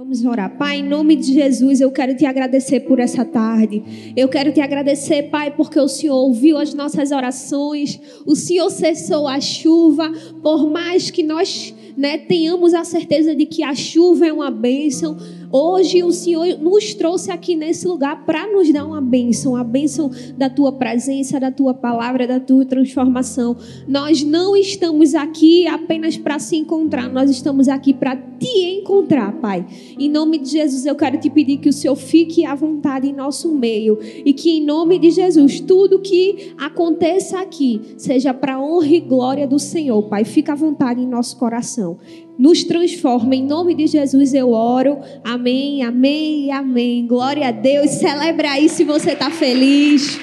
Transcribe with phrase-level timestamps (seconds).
[0.00, 0.56] Vamos orar.
[0.56, 4.14] Pai, em nome de Jesus, eu quero te agradecer por essa tarde.
[4.16, 8.00] Eu quero te agradecer, Pai, porque o Senhor ouviu as nossas orações.
[8.24, 10.10] O Senhor cessou a chuva.
[10.42, 15.18] Por mais que nós né, tenhamos a certeza de que a chuva é uma bênção
[15.52, 20.08] Hoje o Senhor nos trouxe aqui nesse lugar para nos dar uma bênção, a bênção
[20.38, 23.56] da tua presença, da tua palavra, da tua transformação.
[23.88, 29.66] Nós não estamos aqui apenas para se encontrar, nós estamos aqui para te encontrar, Pai.
[29.98, 33.12] Em nome de Jesus, eu quero te pedir que o Senhor fique à vontade em
[33.12, 38.86] nosso meio e que em nome de Jesus, tudo que aconteça aqui seja para honra
[38.86, 40.24] e glória do Senhor, Pai.
[40.24, 41.98] Fica à vontade em nosso coração
[42.40, 43.34] nos transforma.
[43.34, 44.96] Em nome de Jesus eu oro.
[45.22, 47.06] Amém, amém, amém.
[47.06, 47.90] Glória a Deus.
[47.90, 50.18] Celebra aí se você está feliz.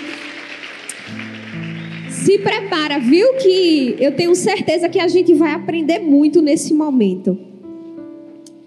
[2.09, 7.37] Se prepara, viu que eu tenho certeza que a gente vai aprender muito nesse momento.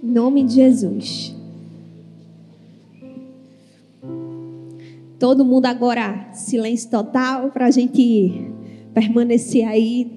[0.01, 1.34] Em nome de Jesus.
[5.18, 8.48] Todo mundo agora, silêncio total, para a gente
[8.95, 10.09] permanecer aí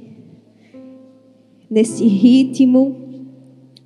[1.67, 3.03] nesse ritmo.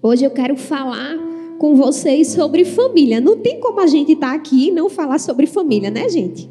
[0.07, 1.17] Hoje eu quero falar
[1.59, 3.19] com vocês sobre família.
[3.19, 6.49] Não tem como a gente estar tá aqui e não falar sobre família, né, gente?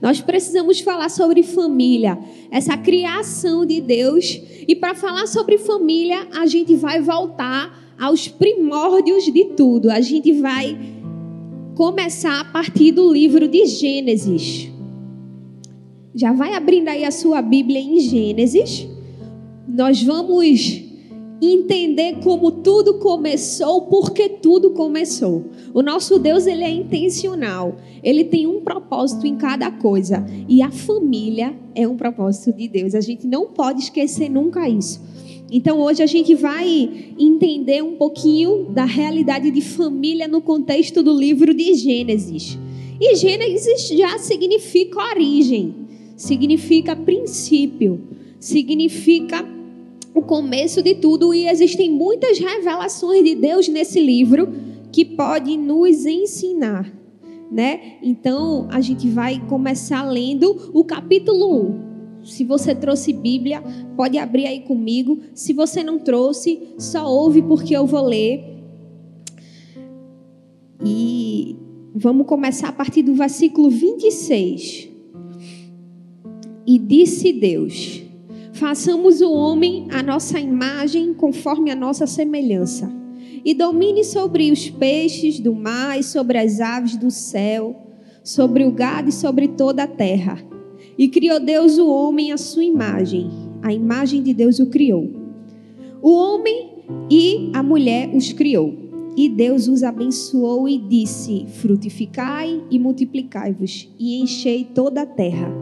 [0.00, 2.16] Nós precisamos falar sobre família,
[2.52, 4.40] essa criação de Deus.
[4.68, 9.90] E para falar sobre família, a gente vai voltar aos primórdios de tudo.
[9.90, 10.78] A gente vai
[11.74, 14.70] começar a partir do livro de Gênesis.
[16.14, 18.86] Já vai abrindo aí a sua Bíblia em Gênesis.
[19.66, 20.83] Nós vamos
[21.40, 25.44] entender como tudo começou, porque tudo começou.
[25.72, 27.76] O nosso Deus, ele é intencional.
[28.02, 32.94] Ele tem um propósito em cada coisa, e a família é um propósito de Deus.
[32.94, 35.00] A gente não pode esquecer nunca isso.
[35.50, 41.16] Então hoje a gente vai entender um pouquinho da realidade de família no contexto do
[41.16, 42.58] livro de Gênesis.
[43.00, 45.74] E Gênesis já significa origem,
[46.16, 48.00] significa princípio,
[48.40, 49.53] significa
[50.14, 54.48] o começo de tudo e existem muitas revelações de Deus nesse livro
[54.92, 56.90] que pode nos ensinar,
[57.50, 57.96] né?
[58.00, 61.80] Então, a gente vai começar lendo o capítulo
[62.20, 62.24] 1.
[62.24, 63.60] Se você trouxe Bíblia,
[63.96, 65.18] pode abrir aí comigo.
[65.34, 68.42] Se você não trouxe, só ouve porque eu vou ler.
[70.82, 71.56] E
[71.94, 74.88] vamos começar a partir do versículo 26.
[76.66, 78.03] E disse Deus:
[78.64, 82.90] Façamos o homem a nossa imagem, conforme a nossa semelhança,
[83.44, 87.76] e domine sobre os peixes do mar e sobre as aves do céu,
[88.22, 90.42] sobre o gado e sobre toda a terra.
[90.96, 93.30] E criou Deus o homem à sua imagem,
[93.60, 95.10] a imagem de Deus o criou.
[96.00, 96.70] O homem
[97.10, 98.74] e a mulher os criou.
[99.14, 105.52] E Deus os abençoou e disse: Frutificai e multiplicai-vos, e enchei toda a terra.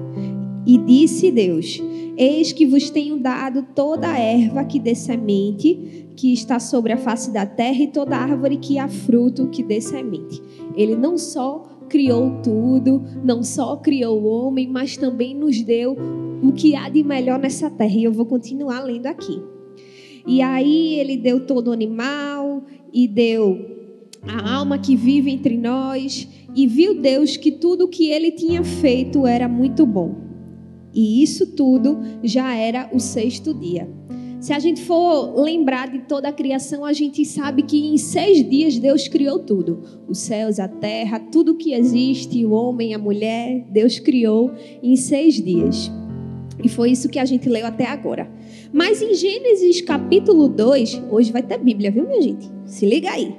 [0.64, 1.82] E disse Deus:
[2.16, 6.98] Eis que vos tenho dado toda a erva que dê semente, que está sobre a
[6.98, 10.42] face da terra, e toda árvore que há fruto que dê semente.
[10.76, 15.96] Ele não só criou tudo, não só criou o homem, mas também nos deu
[16.42, 17.94] o que há de melhor nessa terra.
[17.94, 19.42] E eu vou continuar lendo aqui.
[20.26, 22.62] E aí ele deu todo o animal
[22.92, 23.58] e deu
[24.22, 28.62] a alma que vive entre nós, e viu Deus que tudo o que ele tinha
[28.62, 30.31] feito era muito bom.
[30.94, 33.88] E isso tudo já era o sexto dia.
[34.42, 38.42] Se a gente for lembrar de toda a criação, a gente sabe que em seis
[38.48, 43.64] dias Deus criou tudo: os céus, a terra, tudo que existe, o homem, a mulher,
[43.70, 44.50] Deus criou
[44.82, 45.90] em seis dias.
[46.62, 48.28] E foi isso que a gente leu até agora.
[48.72, 52.50] Mas em Gênesis capítulo 2, hoje vai ter Bíblia, viu, minha gente?
[52.66, 53.32] Se liga aí.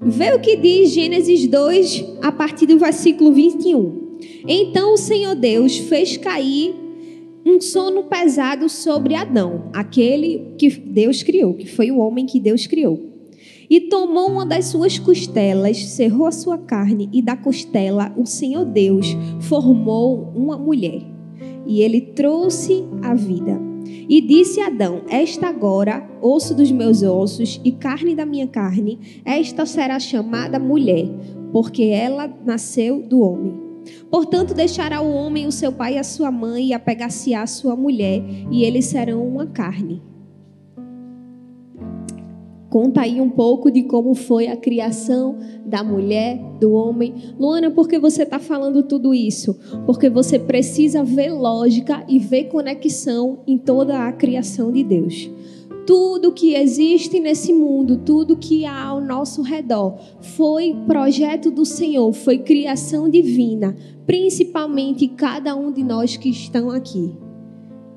[0.00, 4.03] Vê o que diz Gênesis 2, a partir do versículo 21.
[4.46, 6.74] Então o Senhor Deus fez cair
[7.46, 12.66] um sono pesado sobre Adão, aquele que Deus criou, que foi o homem que Deus
[12.66, 13.14] criou.
[13.68, 18.64] E tomou uma das suas costelas, cerrou a sua carne, e da costela o Senhor
[18.64, 19.06] Deus
[19.40, 21.02] formou uma mulher.
[21.66, 23.58] E ele trouxe a vida.
[24.08, 29.64] E disse Adão: Esta agora, osso dos meus ossos e carne da minha carne, esta
[29.64, 31.08] será chamada mulher,
[31.50, 33.63] porque ela nasceu do homem.
[34.10, 37.76] Portanto, deixará o homem o seu pai e a sua mãe e apegar-se à sua
[37.76, 40.02] mulher, e eles serão uma carne.
[42.74, 47.14] Conta aí um pouco de como foi a criação da mulher, do homem.
[47.38, 49.56] Luana, por que você está falando tudo isso?
[49.86, 55.30] Porque você precisa ver lógica e ver conexão em toda a criação de Deus.
[55.86, 62.12] Tudo que existe nesse mundo, tudo que há ao nosso redor, foi projeto do Senhor,
[62.12, 63.76] foi criação divina,
[64.06, 67.14] principalmente cada um de nós que estão aqui.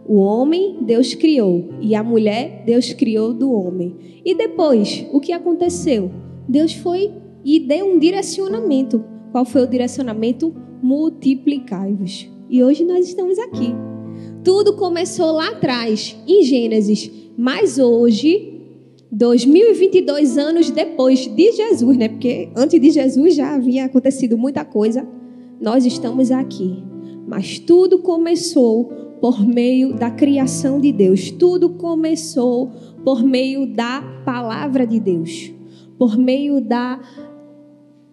[0.06, 3.96] O homem, Deus criou, e a mulher, Deus criou do homem.
[4.24, 6.12] E depois, o que aconteceu?
[6.48, 7.14] Deus foi
[7.44, 9.04] e deu um direcionamento.
[9.32, 10.54] Qual foi o direcionamento?
[10.82, 12.30] Multiplicai-vos.
[12.50, 13.74] E hoje nós estamos aqui.
[14.44, 18.58] Tudo começou lá atrás, em Gênesis, mas hoje,
[19.12, 22.10] 2022 anos depois de Jesus, né?
[22.10, 25.08] Porque antes de Jesus já havia acontecido muita coisa.
[25.62, 26.84] Nós estamos aqui.
[27.28, 28.86] Mas tudo começou
[29.22, 31.30] por meio da criação de Deus.
[31.30, 32.72] Tudo começou
[33.04, 35.54] por meio da palavra de Deus.
[35.96, 37.00] Por meio da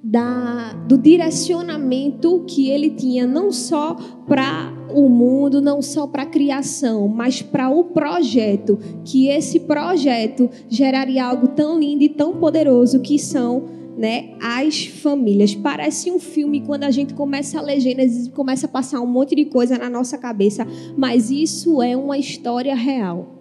[0.05, 3.95] da, do direcionamento que ele tinha, não só
[4.27, 10.51] para o mundo, não só para a criação, mas para o projeto, que esse projeto
[10.69, 13.65] geraria algo tão lindo e tão poderoso que são
[13.97, 15.55] né, as famílias.
[15.55, 19.07] Parece um filme quando a gente começa a ler Gênesis e começa a passar um
[19.07, 20.67] monte de coisa na nossa cabeça,
[20.99, 23.35] mas isso é uma história real.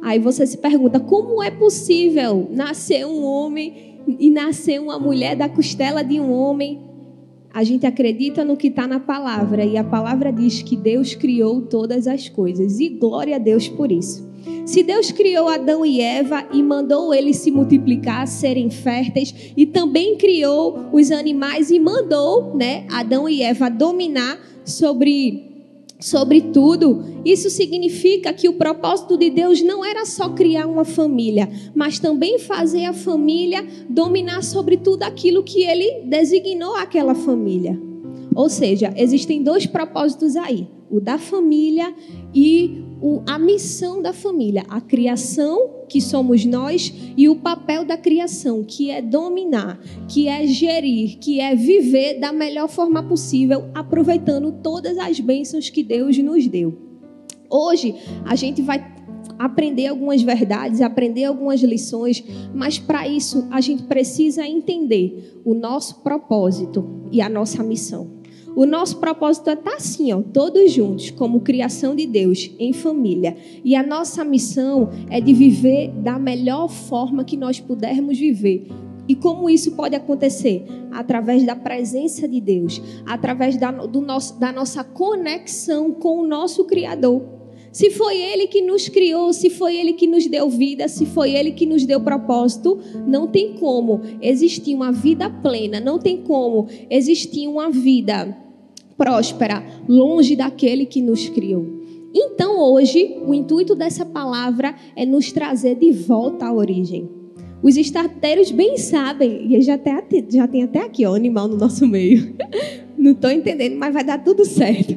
[0.00, 3.87] Aí você se pergunta: como é possível nascer um homem
[4.18, 6.80] e nascer uma mulher da costela de um homem.
[7.52, 11.62] A gente acredita no que está na palavra e a palavra diz que Deus criou
[11.62, 14.28] todas as coisas e glória a Deus por isso.
[14.64, 20.16] Se Deus criou Adão e Eva e mandou eles se multiplicar, serem férteis, e também
[20.16, 25.57] criou os animais e mandou, né, Adão e Eva dominar sobre
[26.00, 31.98] Sobretudo, isso significa que o propósito de Deus não era só criar uma família, mas
[31.98, 37.80] também fazer a família dominar sobre tudo aquilo que ele designou aquela família.
[38.32, 41.92] Ou seja, existem dois propósitos aí: o da família
[42.32, 42.84] e
[43.26, 48.90] a missão da família, a criação, que somos nós, e o papel da criação, que
[48.90, 55.18] é dominar, que é gerir, que é viver da melhor forma possível, aproveitando todas as
[55.18, 56.78] bênçãos que Deus nos deu.
[57.50, 57.94] Hoje,
[58.24, 58.94] a gente vai
[59.38, 62.22] aprender algumas verdades, aprender algumas lições,
[62.54, 68.17] mas para isso a gente precisa entender o nosso propósito e a nossa missão.
[68.58, 72.72] O nosso propósito é estar tá assim, ó, todos juntos, como criação de Deus, em
[72.72, 73.36] família.
[73.64, 78.66] E a nossa missão é de viver da melhor forma que nós pudermos viver.
[79.06, 80.64] E como isso pode acontecer?
[80.90, 86.64] Através da presença de Deus, através da, do nosso, da nossa conexão com o nosso
[86.64, 87.22] Criador.
[87.70, 91.30] Se foi Ele que nos criou, se foi Ele que nos deu vida, se foi
[91.32, 92.76] Ele que nos deu propósito,
[93.06, 98.47] não tem como existir uma vida plena, não tem como existir uma vida
[98.98, 101.64] próspera, longe daquele que nos criou.
[102.12, 107.08] Então, hoje, o intuito dessa palavra é nos trazer de volta à origem.
[107.62, 111.86] Os estarteiros bem sabem, e já, até, já tem até aqui ó, animal no nosso
[111.86, 112.34] meio.
[112.98, 114.96] Não estou entendendo, mas vai dar tudo certo.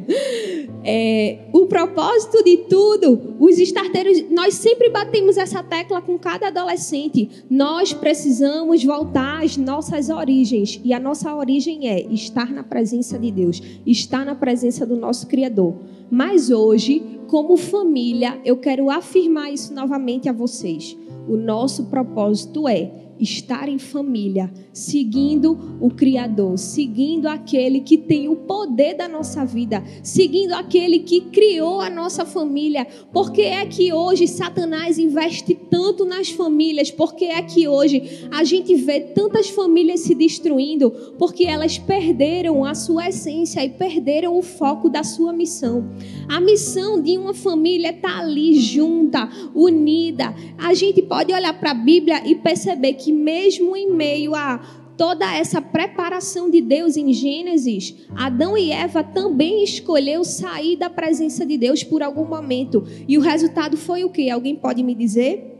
[0.83, 7.29] É, o propósito de tudo, os estarteiros, nós sempre batemos essa tecla com cada adolescente.
[7.49, 10.79] Nós precisamos voltar às nossas origens.
[10.83, 15.27] E a nossa origem é estar na presença de Deus, estar na presença do nosso
[15.27, 15.75] Criador.
[16.09, 20.97] Mas hoje, como família, eu quero afirmar isso novamente a vocês.
[21.27, 22.91] O nosso propósito é
[23.21, 29.83] estar em família, seguindo o Criador, seguindo aquele que tem o poder da nossa vida,
[30.03, 32.87] seguindo aquele que criou a nossa família.
[33.13, 36.89] Porque é que hoje Satanás investe tanto nas famílias?
[36.89, 40.91] Porque é que hoje a gente vê tantas famílias se destruindo?
[41.17, 45.91] Porque elas perderam a sua essência e perderam o foco da sua missão.
[46.27, 50.33] A missão de uma família estar ali junta, unida.
[50.57, 54.59] A gente pode olhar para a Bíblia e perceber que mesmo em meio a
[54.97, 61.45] toda essa preparação de Deus em Gênesis, Adão e Eva também escolheu sair da presença
[61.45, 62.83] de Deus por algum momento.
[63.07, 64.29] E o resultado foi o que?
[64.29, 65.57] Alguém pode me dizer?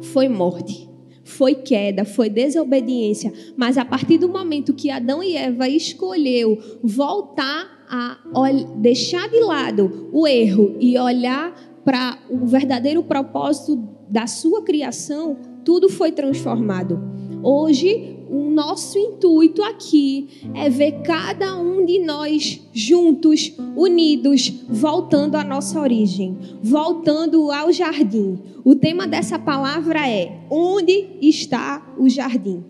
[0.00, 0.88] Foi morte.
[1.22, 7.84] Foi queda, foi desobediência, mas a partir do momento que Adão e Eva escolheu voltar
[7.88, 8.18] a
[8.76, 11.54] deixar de lado o erro e olhar
[11.84, 13.76] para o verdadeiro propósito
[14.08, 17.00] da sua criação, tudo foi transformado.
[17.42, 25.42] Hoje, o nosso intuito aqui é ver cada um de nós juntos, unidos, voltando à
[25.42, 28.38] nossa origem, voltando ao jardim.
[28.64, 32.62] O tema dessa palavra é: Onde está o jardim?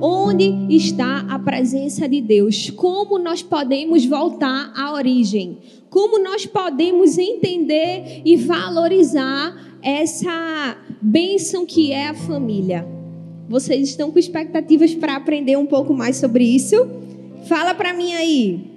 [0.00, 2.70] Onde está a presença de Deus?
[2.70, 5.58] Como nós podemos voltar à origem?
[5.90, 12.86] Como nós podemos entender e valorizar essa bênção que é a família.
[13.48, 16.76] Vocês estão com expectativas para aprender um pouco mais sobre isso?
[17.48, 18.76] Fala para mim aí.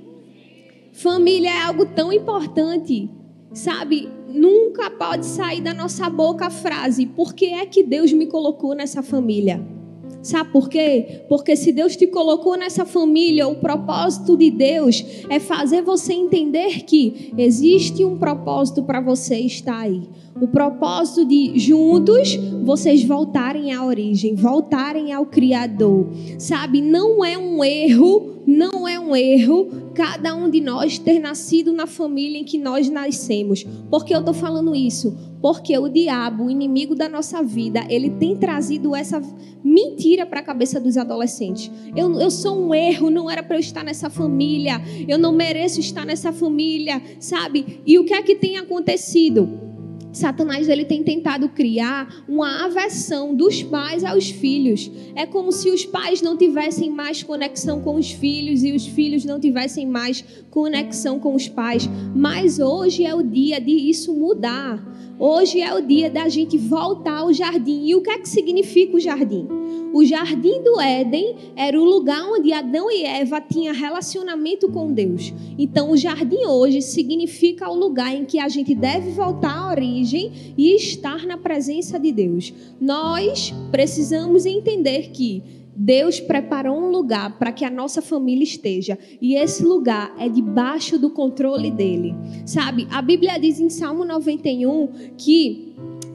[0.94, 3.10] Família é algo tão importante,
[3.54, 4.10] sabe?
[4.28, 8.76] Nunca pode sair da nossa boca a frase: por que é que Deus me colocou
[8.76, 9.79] nessa família?
[10.22, 11.24] Sabe por quê?
[11.30, 16.84] Porque se Deus te colocou nessa família, o propósito de Deus é fazer você entender
[16.84, 20.02] que existe um propósito para você estar aí.
[20.42, 26.08] O propósito de juntos vocês voltarem à origem, voltarem ao Criador.
[26.38, 31.72] Sabe, não é um erro, não é um erro cada um de nós ter nascido
[31.72, 33.64] na família em que nós nascemos.
[33.92, 35.16] Por que eu estou falando isso?
[35.40, 39.22] Porque o diabo, o inimigo da nossa vida, ele tem trazido essa
[39.64, 41.70] mentira para a cabeça dos adolescentes.
[41.96, 45.80] Eu, eu sou um erro, não era para eu estar nessa família, eu não mereço
[45.80, 47.82] estar nessa família, sabe?
[47.86, 49.69] E o que é que tem acontecido?
[50.12, 54.90] Satanás ele tem tentado criar uma aversão dos pais aos filhos.
[55.16, 59.24] É como se os pais não tivessem mais conexão com os filhos e os filhos
[59.24, 61.90] não tivessem mais conexão com os pais.
[62.16, 64.84] Mas hoje é o dia de isso mudar.
[65.22, 67.86] Hoje é o dia da gente voltar ao jardim.
[67.86, 69.50] E o que é que significa o jardim?
[69.94, 75.34] O jardim do Éden era o lugar onde Adão e Eva tinham relacionamento com Deus.
[75.58, 80.54] Então, o jardim hoje significa o lugar em que a gente deve voltar à origem
[80.58, 82.54] e estar na presença de Deus.
[82.80, 85.44] Nós precisamos entender que
[85.82, 91.00] Deus preparou um lugar para que a nossa família esteja, e esse lugar é debaixo
[91.00, 92.14] do controle dele.
[92.46, 92.86] Sabe?
[92.92, 95.70] A Bíblia diz em Salmo 91 que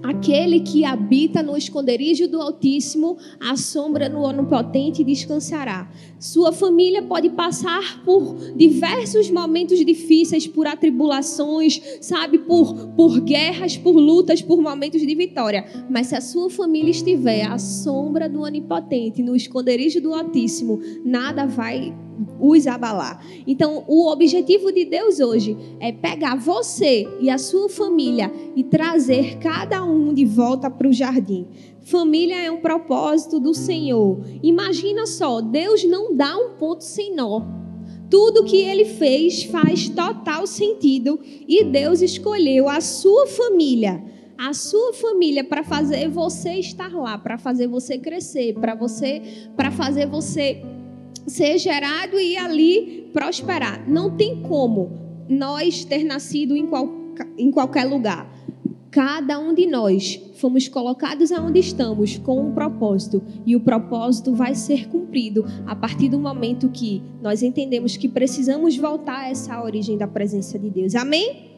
[0.04, 5.90] Aquele que habita no esconderijo do Altíssimo, a sombra no Onipotente descansará.
[6.24, 13.92] Sua família pode passar por diversos momentos difíceis, por atribulações, sabe, por, por guerras, por
[13.92, 15.66] lutas, por momentos de vitória.
[15.90, 21.44] Mas se a sua família estiver à sombra do Onipotente, no esconderijo do Altíssimo, nada
[21.44, 21.94] vai
[22.40, 23.22] os abalar.
[23.46, 29.36] Então, o objetivo de Deus hoje é pegar você e a sua família e trazer
[29.38, 31.46] cada um de volta para o jardim.
[31.84, 34.20] Família é um propósito do Senhor.
[34.42, 37.42] Imagina só, Deus não dá um ponto sem nó.
[38.10, 44.02] Tudo que ele fez faz total sentido e Deus escolheu a sua família
[44.36, 49.22] a sua família para fazer você estar lá, para fazer você crescer, para você
[49.56, 50.60] para fazer você
[51.26, 53.88] ser gerado e ali prosperar.
[53.88, 56.88] Não tem como nós ter nascido em, qual,
[57.38, 58.30] em qualquer lugar.
[58.94, 64.54] Cada um de nós fomos colocados aonde estamos com um propósito e o propósito vai
[64.54, 69.98] ser cumprido a partir do momento que nós entendemos que precisamos voltar a essa origem
[69.98, 70.94] da presença de Deus.
[70.94, 71.56] Amém?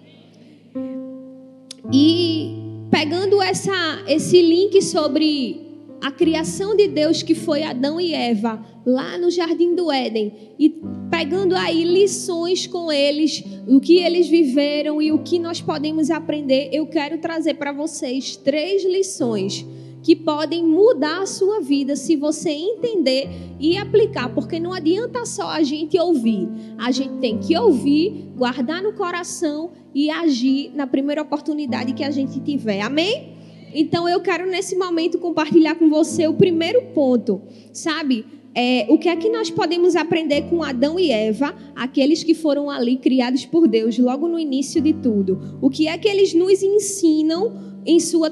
[1.93, 2.55] E
[2.91, 5.66] pegando essa, esse link sobre
[6.07, 10.81] a criação de Deus que foi Adão e Eva lá no jardim do Éden e
[11.11, 16.71] pegando aí lições com eles, o que eles viveram e o que nós podemos aprender,
[16.73, 19.67] eu quero trazer para vocês três lições
[20.01, 25.49] que podem mudar a sua vida se você entender e aplicar, porque não adianta só
[25.49, 26.49] a gente ouvir.
[26.79, 32.13] A gente tem que ouvir, guardar no coração e agir na primeira oportunidade que a
[32.13, 32.83] gente tiver.
[32.83, 33.36] Amém?
[33.79, 37.43] Então eu quero nesse momento compartilhar com você o primeiro ponto,
[37.75, 38.25] sabe?
[38.55, 42.71] É, o que é que nós podemos aprender com Adão e Eva, aqueles que foram
[42.71, 45.59] ali criados por Deus logo no início de tudo?
[45.61, 47.53] O que é que eles nos ensinam
[47.85, 48.31] em sua,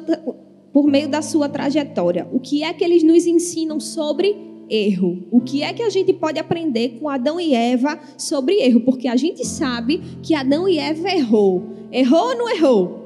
[0.72, 2.26] por meio da sua trajetória?
[2.32, 4.34] O que é que eles nos ensinam sobre
[4.70, 5.28] erro?
[5.30, 8.80] O que é que a gente pode aprender com Adão e Eva sobre erro?
[8.80, 11.64] Porque a gente sabe que Adão e Eva errou.
[11.92, 13.03] Errou ou não errou?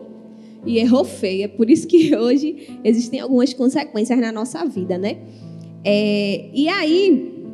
[0.66, 1.44] E errou feio.
[1.44, 5.18] É por isso que hoje existem algumas consequências na nossa vida, né?
[5.84, 7.46] É, e aí,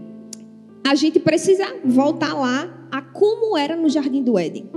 [0.86, 4.68] a gente precisa voltar lá a como era no Jardim do Éden.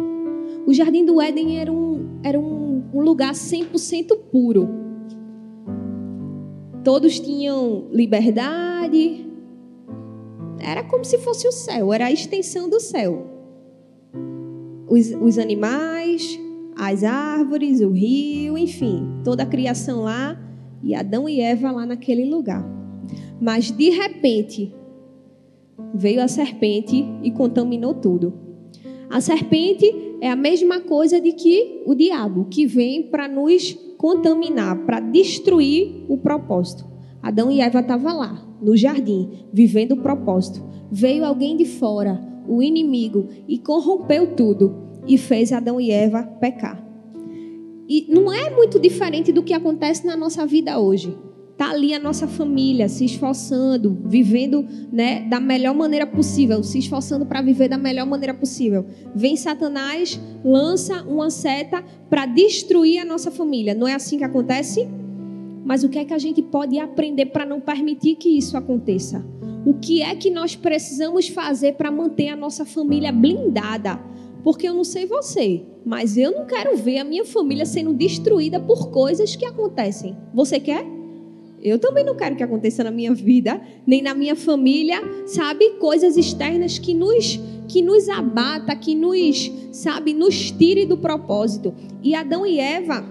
[0.66, 4.70] O Jardim do Éden era um, era um, um lugar 100% puro.
[6.84, 9.26] Todos tinham liberdade.
[10.60, 13.28] Era como se fosse o céu, era a extensão do céu.
[14.90, 16.40] Os, os animais,
[16.78, 20.40] as árvores, o rio, enfim, toda a criação lá
[20.84, 22.64] e Adão e Eva lá naquele lugar.
[23.42, 24.74] Mas de repente
[25.94, 28.34] veio a serpente e contaminou tudo.
[29.10, 29.92] A serpente
[30.22, 36.06] é a mesma coisa de que o diabo, que vem para nos contaminar, para destruir
[36.08, 36.86] o propósito.
[37.22, 40.64] Adão e Eva estavam lá, no jardim, vivendo o propósito.
[40.92, 46.84] Veio alguém de fora, o inimigo, e corrompeu tudo e fez Adão e Eva pecar.
[47.88, 51.18] E não é muito diferente do que acontece na nossa vida hoje.
[51.58, 57.26] Tá ali a nossa família se esforçando, vivendo, né, da melhor maneira possível, se esforçando
[57.26, 58.86] para viver da melhor maneira possível.
[59.16, 63.74] Vem Satanás, lança uma seta para destruir a nossa família.
[63.74, 64.88] Não é assim que acontece?
[65.66, 69.26] Mas o que é que a gente pode aprender para não permitir que isso aconteça?
[69.66, 74.00] O que é que nós precisamos fazer para manter a nossa família blindada?
[74.48, 78.58] Porque eu não sei você, mas eu não quero ver a minha família sendo destruída
[78.62, 80.16] por coisas que acontecem.
[80.34, 80.86] Você quer?
[81.62, 85.72] Eu também não quero que aconteça na minha vida, nem na minha família, sabe?
[85.72, 87.38] Coisas externas que nos
[87.68, 91.76] que nos abata, que nos, sabe, nos tire do propósito.
[92.02, 93.04] E Adão e Eva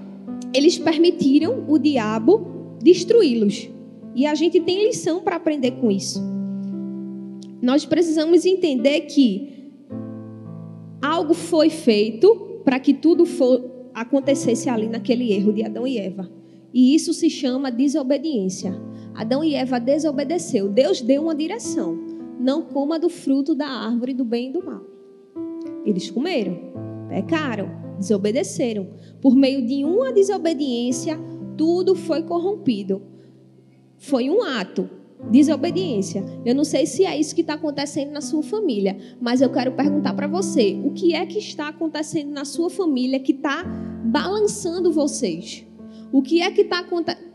[0.54, 3.68] eles permitiram o diabo destruí-los.
[4.14, 6.18] E a gente tem lição para aprender com isso.
[7.60, 9.55] Nós precisamos entender que
[11.16, 16.30] algo foi feito para que tudo for, acontecesse ali naquele erro de Adão e Eva.
[16.72, 18.74] E isso se chama desobediência.
[19.14, 20.68] Adão e Eva desobedeceu.
[20.68, 21.98] Deus deu uma direção.
[22.38, 24.82] Não coma do fruto da árvore do bem e do mal.
[25.84, 26.58] Eles comeram,
[27.08, 28.88] pecaram desobedeceram.
[29.20, 31.18] Por meio de uma desobediência,
[31.56, 33.02] tudo foi corrompido.
[33.96, 34.90] Foi um ato,
[35.30, 36.24] desobediência.
[36.44, 39.72] Eu não sei se é isso que está acontecendo na sua família, mas eu quero
[39.72, 43.64] perguntar para você: o que é que está acontecendo na sua família que está
[44.04, 45.66] balançando vocês?
[46.12, 47.25] O que é que está acontecendo?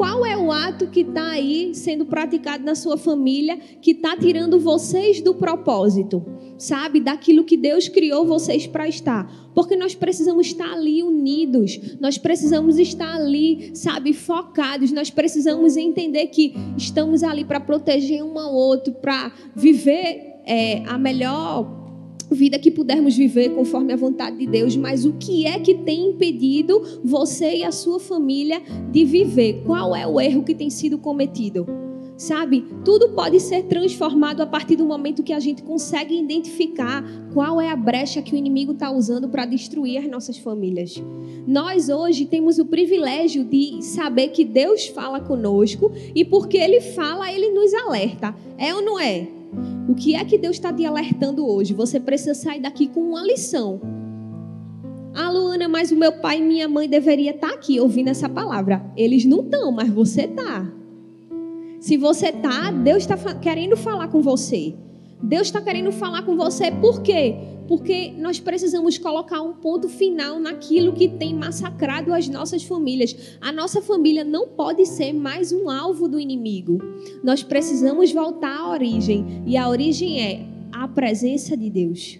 [0.00, 4.58] Qual é o ato que está aí sendo praticado na sua família que está tirando
[4.58, 6.24] vocês do propósito?
[6.56, 7.00] Sabe?
[7.00, 9.30] Daquilo que Deus criou vocês para estar.
[9.54, 11.78] Porque nós precisamos estar ali unidos.
[12.00, 14.14] Nós precisamos estar ali, sabe?
[14.14, 14.90] Focados.
[14.90, 20.96] Nós precisamos entender que estamos ali para proteger um ao outro, para viver é, a
[20.96, 21.79] melhor
[22.34, 26.10] vida que pudermos viver conforme a vontade de Deus, mas o que é que tem
[26.10, 29.62] impedido você e a sua família de viver?
[29.64, 31.66] Qual é o erro que tem sido cometido?
[32.20, 37.58] Sabe, tudo pode ser transformado a partir do momento que a gente consegue identificar qual
[37.58, 41.02] é a brecha que o inimigo está usando para destruir as nossas famílias.
[41.46, 47.32] Nós hoje temos o privilégio de saber que Deus fala conosco e porque Ele fala,
[47.32, 48.34] Ele nos alerta.
[48.58, 49.39] É ou não é?
[49.90, 51.74] O que é que Deus está te alertando hoje?
[51.74, 53.80] Você precisa sair daqui com uma lição.
[55.12, 58.28] Ah, Luana, mas o meu pai e minha mãe deveriam estar tá aqui ouvindo essa
[58.28, 58.88] palavra.
[58.96, 60.72] Eles não estão, mas você está.
[61.80, 64.76] Se você está, Deus está querendo falar com você.
[65.22, 67.36] Deus está querendo falar com você por quê?
[67.68, 73.14] Porque nós precisamos colocar um ponto final naquilo que tem massacrado as nossas famílias.
[73.40, 76.78] A nossa família não pode ser mais um alvo do inimigo.
[77.22, 79.44] Nós precisamos voltar à origem.
[79.46, 82.18] E a origem é a presença de Deus.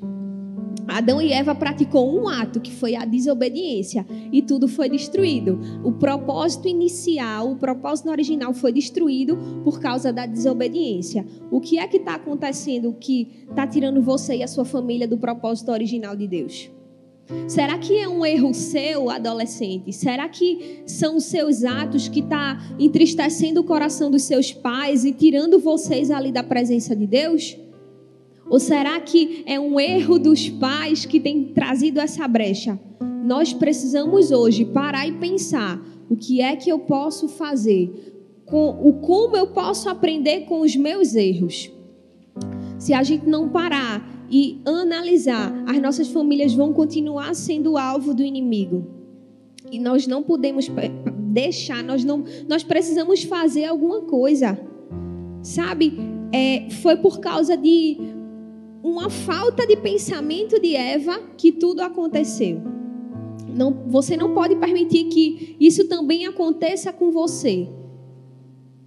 [0.87, 5.61] Adão e Eva praticou um ato que foi a desobediência e tudo foi destruído.
[5.85, 11.25] O propósito inicial, o propósito original foi destruído por causa da desobediência.
[11.51, 15.17] O que é que está acontecendo que está tirando você e a sua família do
[15.17, 16.71] propósito original de Deus?
[17.47, 19.93] Será que é um erro seu, adolescente?
[19.93, 25.13] Será que são os seus atos que está entristecendo o coração dos seus pais e
[25.13, 27.57] tirando vocês ali da presença de Deus?
[28.51, 32.79] Ou será que é um erro dos pais que tem trazido essa brecha?
[33.25, 38.95] Nós precisamos hoje parar e pensar o que é que eu posso fazer, com, o
[38.95, 41.71] como eu posso aprender com os meus erros.
[42.77, 48.25] Se a gente não parar e analisar, as nossas famílias vão continuar sendo alvo do
[48.25, 48.85] inimigo.
[49.71, 50.69] E nós não podemos
[51.29, 54.59] deixar, nós não, nós precisamos fazer alguma coisa.
[55.41, 55.97] Sabe?
[56.33, 57.97] É, foi por causa de
[58.83, 62.61] uma falta de pensamento de Eva que tudo aconteceu.
[63.49, 67.69] Não, você não pode permitir que isso também aconteça com você.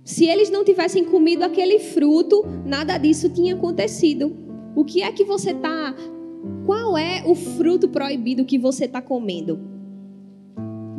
[0.04, 4.36] Se eles não tivessem comido aquele fruto, nada disso tinha acontecido.
[4.76, 5.96] O que é que você está.
[6.66, 9.60] Qual é o fruto proibido que você está comendo?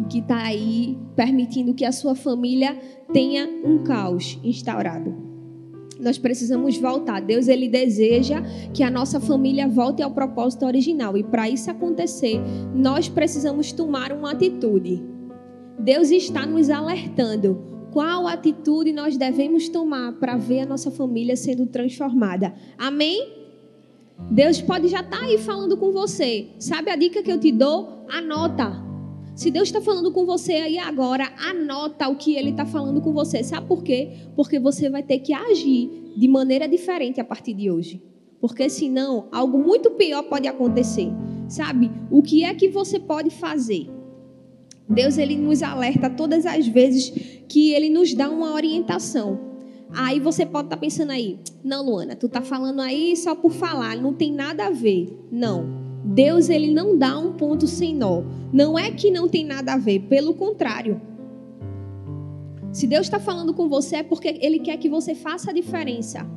[0.00, 2.78] E que está aí permitindo que a sua família
[3.12, 5.33] tenha um caos instaurado
[6.04, 7.20] nós precisamos voltar.
[7.20, 12.40] Deus ele deseja que a nossa família volte ao propósito original e para isso acontecer,
[12.74, 15.02] nós precisamos tomar uma atitude.
[15.78, 21.66] Deus está nos alertando qual atitude nós devemos tomar para ver a nossa família sendo
[21.66, 22.54] transformada.
[22.76, 23.44] Amém?
[24.30, 26.48] Deus pode já estar tá aí falando com você.
[26.58, 28.04] Sabe a dica que eu te dou?
[28.08, 28.83] Anota.
[29.34, 33.12] Se Deus está falando com você aí agora, anota o que Ele está falando com
[33.12, 33.42] você.
[33.42, 34.12] Sabe por quê?
[34.36, 38.00] Porque você vai ter que agir de maneira diferente a partir de hoje.
[38.40, 41.08] Porque senão, algo muito pior pode acontecer.
[41.48, 41.90] Sabe?
[42.10, 43.88] O que é que você pode fazer?
[44.88, 47.10] Deus ele nos alerta todas as vezes
[47.48, 49.40] que ele nos dá uma orientação.
[49.90, 53.52] Aí você pode estar tá pensando aí, não, Luana, tu tá falando aí só por
[53.52, 55.26] falar, não tem nada a ver.
[55.30, 55.73] Não.
[56.04, 58.22] Deus ele não dá um ponto sem nó.
[58.52, 61.00] Não é que não tem nada a ver, pelo contrário.
[62.72, 66.28] Se Deus está falando com você é porque Ele quer que você faça a diferença.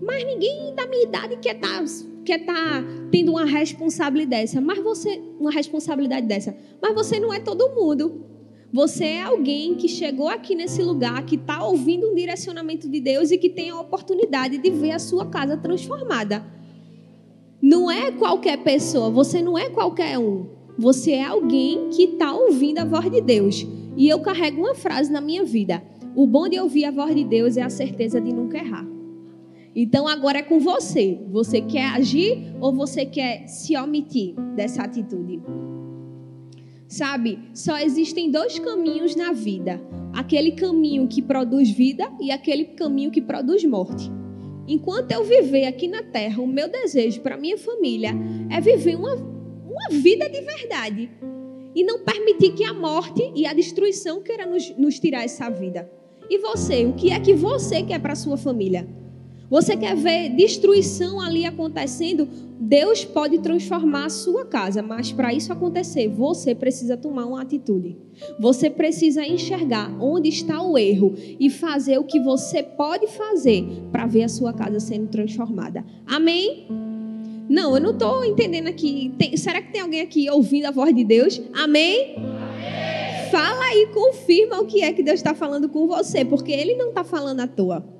[0.00, 1.84] Mas ninguém da minha idade quer estar tá,
[2.24, 4.60] quer tá tendo uma responsabilidade dessa.
[4.60, 6.56] Mas você, uma responsabilidade dessa.
[6.80, 8.24] Mas você não é todo mundo.
[8.72, 13.30] Você é alguém que chegou aqui nesse lugar, que está ouvindo um direcionamento de Deus
[13.30, 16.55] e que tem a oportunidade de ver a sua casa transformada.
[17.60, 20.46] Não é qualquer pessoa, você não é qualquer um.
[20.78, 23.66] Você é alguém que está ouvindo a voz de Deus.
[23.96, 25.82] E eu carrego uma frase na minha vida:
[26.14, 28.86] o bom de ouvir a voz de Deus é a certeza de nunca errar.
[29.74, 31.18] Então agora é com você.
[31.30, 35.40] Você quer agir ou você quer se omitir dessa atitude?
[36.88, 39.80] Sabe, só existem dois caminhos na vida:
[40.12, 44.10] aquele caminho que produz vida e aquele caminho que produz morte.
[44.68, 48.10] Enquanto eu viver aqui na terra, o meu desejo para minha família
[48.50, 51.10] é viver uma, uma vida de verdade
[51.74, 55.90] e não permitir que a morte e a destruição queiram nos, nos tirar essa vida.
[56.28, 58.88] E você, o que é que você quer para sua família?
[59.48, 62.28] Você quer ver destruição ali acontecendo?
[62.58, 67.96] Deus pode transformar a sua casa, mas para isso acontecer, você precisa tomar uma atitude.
[68.40, 74.06] Você precisa enxergar onde está o erro e fazer o que você pode fazer para
[74.06, 75.84] ver a sua casa sendo transformada.
[76.06, 76.66] Amém?
[77.48, 79.12] Não, eu não estou entendendo aqui.
[79.16, 81.40] Tem, será que tem alguém aqui ouvindo a voz de Deus?
[81.52, 82.16] Amém?
[82.16, 83.30] Amém.
[83.30, 86.88] Fala e confirma o que é que Deus está falando com você, porque Ele não
[86.88, 87.95] está falando à toa.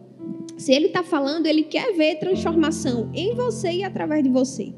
[0.57, 4.73] Se ele está falando, ele quer ver transformação em você e através de você.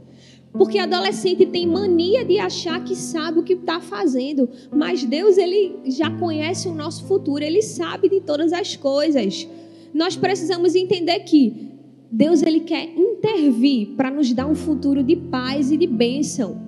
[0.52, 5.76] Porque adolescente tem mania de achar que sabe o que está fazendo, mas Deus ele
[5.84, 9.46] já conhece o nosso futuro, ele sabe de todas as coisas.
[9.92, 11.70] Nós precisamos entender que
[12.10, 16.67] Deus ele quer intervir para nos dar um futuro de paz e de bênção.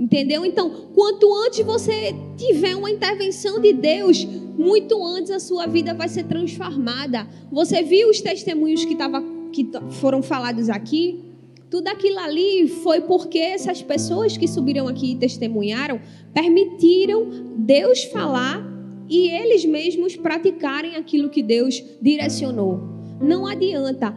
[0.00, 0.46] Entendeu?
[0.46, 6.08] Então, quanto antes você tiver uma intervenção de Deus, muito antes a sua vida vai
[6.08, 7.28] ser transformada.
[7.52, 11.22] Você viu os testemunhos que, tava, que foram falados aqui?
[11.68, 16.00] Tudo aquilo ali foi porque essas pessoas que subiram aqui e testemunharam
[16.32, 18.66] permitiram Deus falar
[19.06, 22.80] e eles mesmos praticarem aquilo que Deus direcionou.
[23.20, 24.16] Não adianta.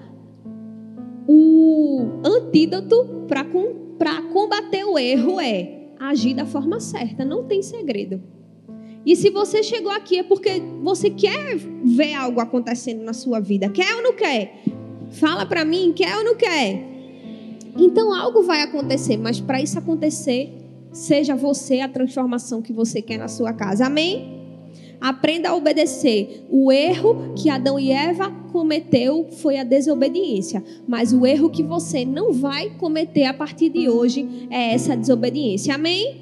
[1.27, 3.43] O antídoto para
[4.03, 8.21] para combater o erro é agir da forma certa, não tem segredo.
[9.05, 13.69] E se você chegou aqui é porque você quer ver algo acontecendo na sua vida.
[13.69, 14.61] Quer ou não quer?
[15.11, 16.83] Fala para mim, quer ou não quer?
[17.77, 20.51] Então algo vai acontecer, mas para isso acontecer,
[20.91, 23.85] seja você a transformação que você quer na sua casa.
[23.85, 24.42] Amém?
[24.99, 26.45] Aprenda a obedecer.
[26.49, 32.05] O erro que Adão e Eva cometeu foi a desobediência, mas o erro que você
[32.05, 35.75] não vai cometer a partir de hoje é essa desobediência.
[35.75, 36.21] Amém?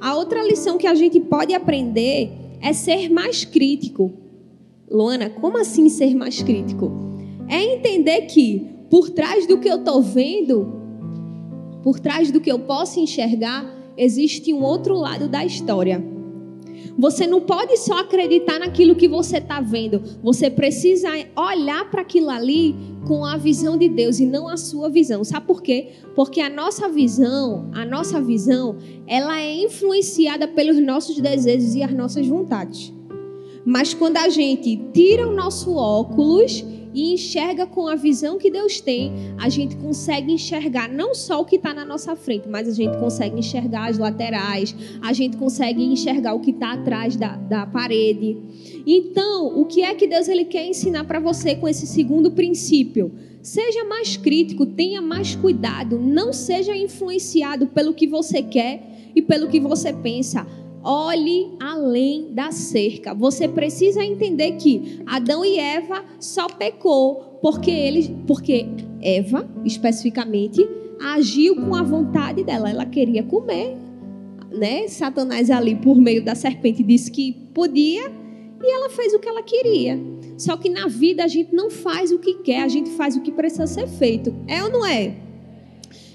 [0.00, 4.12] A outra lição que a gente pode aprender é ser mais crítico.
[4.90, 6.90] Luana, como assim ser mais crítico?
[7.48, 10.80] É entender que por trás do que eu estou vendo,
[11.82, 13.64] por trás do que eu posso enxergar,
[13.96, 16.02] existe um outro lado da história.
[16.98, 20.02] Você não pode só acreditar naquilo que você está vendo.
[20.22, 22.74] Você precisa olhar para aquilo ali
[23.06, 25.24] com a visão de Deus e não a sua visão.
[25.24, 25.88] Sabe por quê?
[26.14, 28.76] Porque a nossa visão, a nossa visão,
[29.06, 32.92] ela é influenciada pelos nossos desejos e as nossas vontades.
[33.64, 38.80] Mas quando a gente tira o nosso óculos e enxerga com a visão que Deus
[38.80, 42.72] tem, a gente consegue enxergar não só o que está na nossa frente, mas a
[42.72, 47.66] gente consegue enxergar as laterais, a gente consegue enxergar o que está atrás da, da
[47.66, 48.36] parede.
[48.86, 53.12] Então, o que é que Deus ele quer ensinar para você com esse segundo princípio?
[53.42, 59.48] Seja mais crítico, tenha mais cuidado, não seja influenciado pelo que você quer e pelo
[59.48, 60.46] que você pensa.
[60.82, 63.12] Olhe além da cerca.
[63.14, 68.66] Você precisa entender que Adão e Eva só pecou porque eles, porque
[69.02, 70.66] Eva, especificamente,
[71.00, 72.70] agiu com a vontade dela.
[72.70, 73.76] Ela queria comer,
[74.50, 74.88] né?
[74.88, 78.10] Satanás ali por meio da serpente disse que podia
[78.62, 79.98] e ela fez o que ela queria.
[80.36, 83.20] Só que na vida a gente não faz o que quer, a gente faz o
[83.20, 84.34] que precisa ser feito.
[84.46, 85.14] É ou não é?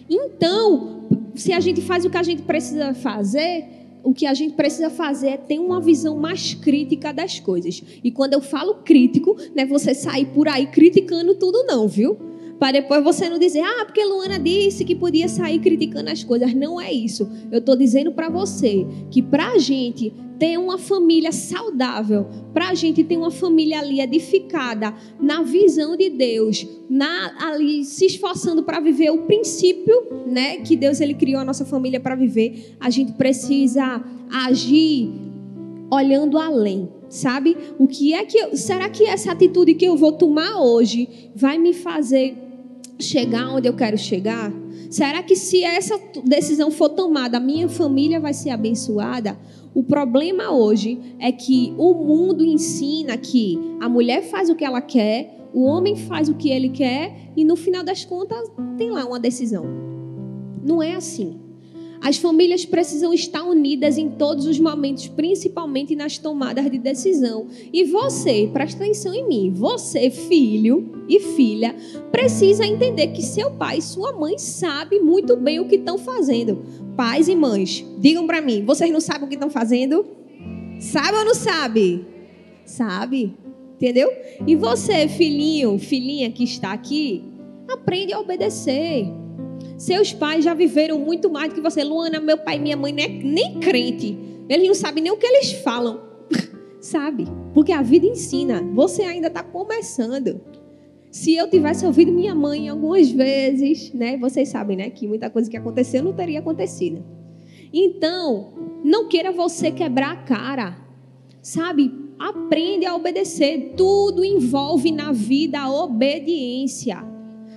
[0.09, 1.03] Então,
[1.35, 3.65] se a gente faz o que a gente precisa fazer,
[4.05, 7.81] o que a gente precisa fazer é ter uma visão mais crítica das coisas.
[8.03, 12.15] E quando eu falo crítico, não é você sair por aí criticando tudo, não, viu?
[12.59, 16.53] Para depois você não dizer, ah, porque Luana disse que podia sair criticando as coisas.
[16.53, 17.29] Não é isso.
[17.51, 22.73] Eu estou dizendo para você que para a gente ter uma família saudável, para a
[22.73, 28.79] gente ter uma família ali edificada na visão de Deus, na, ali se esforçando para
[28.79, 29.95] viver o princípio,
[30.27, 35.09] né, que Deus ele criou a nossa família para viver, a gente precisa agir
[35.89, 37.55] olhando além, sabe?
[37.77, 41.57] O que é que eu, será que essa atitude que eu vou tomar hoje vai
[41.57, 42.35] me fazer
[42.99, 44.51] chegar onde eu quero chegar?
[44.89, 49.37] Será que se essa decisão for tomada, a minha família vai ser abençoada?
[49.75, 54.79] O problema hoje é que o mundo ensina que a mulher faz o que ela
[54.79, 59.05] quer, o homem faz o que ele quer e no final das contas tem lá
[59.05, 59.65] uma decisão.
[60.65, 61.44] Não é assim.
[62.05, 67.47] As famílias precisam estar unidas em todos os momentos, principalmente nas tomadas de decisão.
[67.73, 71.75] E você, presta atenção em mim, você, filho e filha,
[72.11, 76.63] precisa entender que seu pai e sua mãe sabem muito bem o que estão fazendo.
[76.95, 80.05] Pais e mães, digam para mim, vocês não sabem o que estão fazendo?
[80.79, 82.05] Sabe ou não sabe?
[82.65, 83.33] Sabe?
[83.77, 84.11] Entendeu?
[84.45, 87.23] E você, filhinho, filhinha que está aqui,
[87.67, 89.24] aprende a obedecer.
[89.77, 91.83] Seus pais já viveram muito mais do que você.
[91.83, 94.17] Luana, meu pai e minha mãe nem, nem crente.
[94.47, 96.01] Eles não sabem nem o que eles falam.
[96.79, 97.25] Sabe?
[97.53, 98.61] Porque a vida ensina.
[98.73, 100.39] Você ainda está começando.
[101.11, 104.17] Se eu tivesse ouvido minha mãe algumas vezes, né?
[104.17, 104.89] Vocês sabem, né?
[104.89, 107.03] Que muita coisa que aconteceu não teria acontecido.
[107.73, 110.77] Então, não queira você quebrar a cara.
[111.41, 111.91] Sabe?
[112.17, 113.73] Aprende a obedecer.
[113.75, 117.14] Tudo envolve na vida a obediência.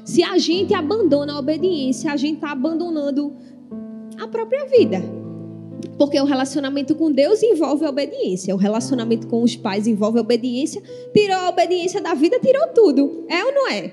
[0.09, 3.37] Se a gente abandona a obediência, a gente está abandonando
[4.19, 5.03] a própria vida.
[5.99, 8.55] Porque o relacionamento com Deus envolve a obediência.
[8.55, 10.83] O relacionamento com os pais envolve a obediência.
[11.13, 13.27] Tirou a obediência da vida, tirou tudo.
[13.29, 13.93] É ou não é?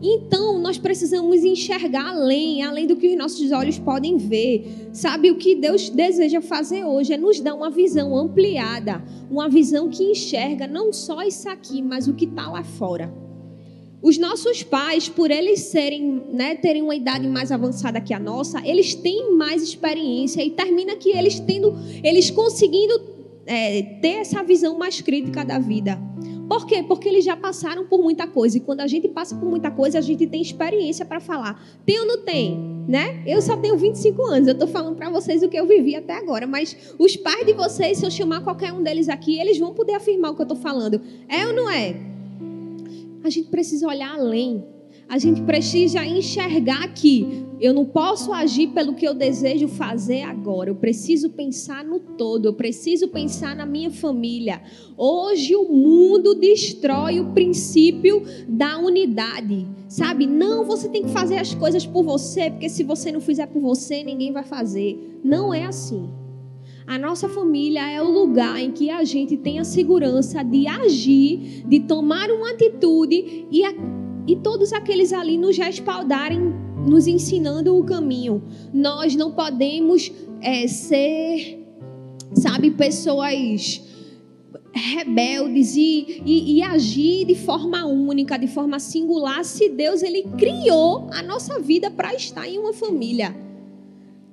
[0.00, 4.90] Então, nós precisamos enxergar além, além do que os nossos olhos podem ver.
[4.92, 9.88] Sabe, o que Deus deseja fazer hoje é nos dar uma visão ampliada, uma visão
[9.88, 13.12] que enxerga não só isso aqui, mas o que está lá fora.
[14.02, 18.60] Os nossos pais, por eles serem, né, terem uma idade mais avançada que a nossa,
[18.66, 23.00] eles têm mais experiência e termina que eles tendo, eles conseguindo
[23.46, 25.96] é, ter essa visão mais crítica da vida.
[26.48, 26.82] Por quê?
[26.82, 29.98] Porque eles já passaram por muita coisa e quando a gente passa por muita coisa,
[29.98, 31.64] a gente tem experiência para falar.
[31.86, 32.58] Tem ou não tem?
[32.88, 33.22] Né?
[33.24, 36.14] Eu só tenho 25 anos, eu estou falando para vocês o que eu vivi até
[36.14, 39.72] agora, mas os pais de vocês, se eu chamar qualquer um deles aqui, eles vão
[39.72, 41.00] poder afirmar o que eu estou falando.
[41.28, 42.11] É ou não é?
[43.24, 44.64] A gente precisa olhar além.
[45.08, 50.70] A gente precisa enxergar que eu não posso agir pelo que eu desejo fazer agora.
[50.70, 52.46] Eu preciso pensar no todo.
[52.46, 54.62] Eu preciso pensar na minha família.
[54.96, 59.66] Hoje o mundo destrói o princípio da unidade.
[59.86, 60.26] Sabe?
[60.26, 63.60] Não, você tem que fazer as coisas por você, porque se você não fizer por
[63.60, 65.20] você, ninguém vai fazer.
[65.22, 66.08] Não é assim.
[66.86, 71.64] A nossa família é o lugar em que a gente tem a segurança de agir,
[71.66, 73.72] de tomar uma atitude e, a,
[74.26, 76.40] e todos aqueles ali nos respaldarem,
[76.86, 78.42] nos ensinando o caminho.
[78.72, 81.64] Nós não podemos é, ser,
[82.34, 83.80] sabe, pessoas
[84.74, 91.08] rebeldes e, e, e, agir de forma única, de forma singular, se Deus ele criou
[91.12, 93.36] a nossa vida para estar em uma família.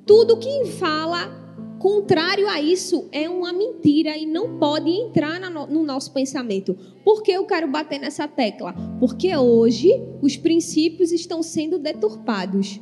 [0.05, 1.38] Tudo que fala
[1.79, 6.77] contrário a isso é uma mentira e não pode entrar no nosso pensamento.
[7.03, 8.75] Por que eu quero bater nessa tecla?
[8.99, 9.89] Porque hoje
[10.21, 12.79] os princípios estão sendo deturpados.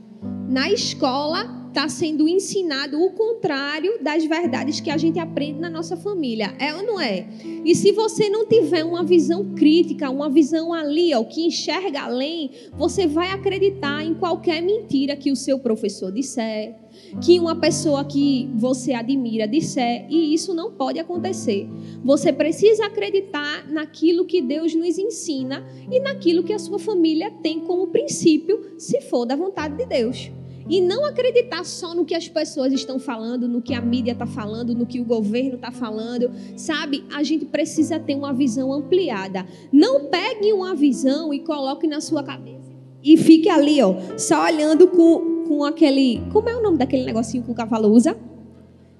[0.50, 5.96] Na escola está sendo ensinado o contrário das verdades que a gente aprende na nossa
[5.96, 6.56] família.
[6.60, 7.28] É ou não é?
[7.64, 13.06] E se você não tiver uma visão crítica, uma visão ali, que enxerga além, você
[13.08, 16.76] vai acreditar em qualquer mentira que o seu professor disser
[17.22, 21.68] que uma pessoa que você admira disser, e isso não pode acontecer.
[22.04, 27.60] Você precisa acreditar naquilo que Deus nos ensina e naquilo que a sua família tem
[27.62, 30.32] como princípio, se for da vontade de Deus.
[30.70, 34.26] E não acreditar só no que as pessoas estão falando, no que a mídia está
[34.26, 36.30] falando, no que o governo está falando.
[36.56, 39.46] Sabe, a gente precisa ter uma visão ampliada.
[39.72, 42.72] Não pegue uma visão e coloque na sua cabeça.
[43.04, 46.22] E fique ali, ó, só olhando com, com aquele.
[46.34, 48.18] Como é o nome daquele negocinho que o cavalo usa?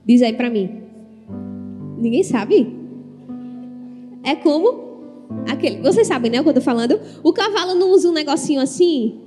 [0.06, 0.84] Diz aí para mim.
[1.98, 2.74] Ninguém sabe?
[4.24, 4.88] É como?
[5.50, 7.00] Aquele, vocês sabem, né, o que eu tô falando?
[7.22, 9.20] O cavalo não usa um negocinho assim?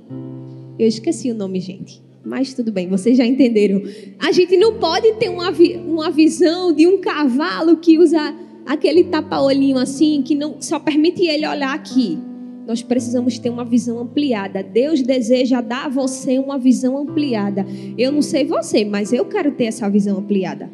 [0.79, 2.01] Eu esqueci o nome, gente.
[2.23, 3.81] Mas tudo bem, vocês já entenderam.
[4.19, 5.51] A gente não pode ter uma,
[5.85, 11.47] uma visão de um cavalo que usa aquele tapa-olhinho assim, que não só permite ele
[11.47, 12.19] olhar aqui.
[12.67, 14.61] Nós precisamos ter uma visão ampliada.
[14.61, 17.65] Deus deseja dar a você uma visão ampliada.
[17.97, 20.69] Eu não sei você, mas eu quero ter essa visão ampliada.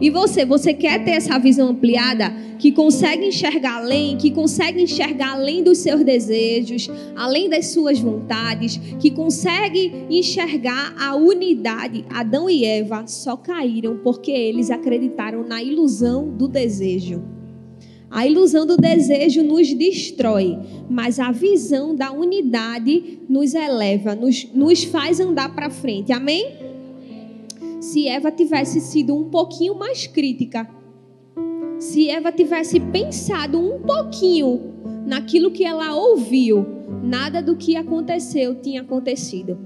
[0.00, 2.32] E você, você quer ter essa visão ampliada?
[2.58, 8.76] Que consegue enxergar além, que consegue enxergar além dos seus desejos, além das suas vontades,
[8.98, 12.04] que consegue enxergar a unidade.
[12.10, 17.22] Adão e Eva só caíram porque eles acreditaram na ilusão do desejo.
[18.10, 20.56] A ilusão do desejo nos destrói,
[20.88, 26.12] mas a visão da unidade nos eleva, nos, nos faz andar para frente.
[26.12, 26.73] Amém?
[27.84, 30.66] Se Eva tivesse sido um pouquinho mais crítica,
[31.78, 34.72] se Eva tivesse pensado um pouquinho
[35.06, 36.64] naquilo que ela ouviu,
[37.02, 39.58] nada do que aconteceu tinha acontecido.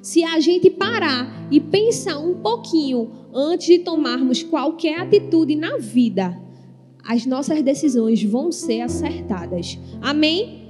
[0.00, 6.34] Se a gente parar e pensar um pouquinho antes de tomarmos qualquer atitude na vida,
[7.04, 9.78] as nossas decisões vão ser acertadas.
[10.00, 10.62] Amém?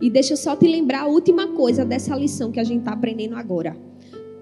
[0.00, 2.92] E deixa eu só te lembrar a última coisa dessa lição que a gente está
[2.92, 3.93] aprendendo agora.